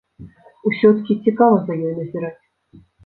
[0.69, 2.37] Усё-ткі цікава за ёй назіраць.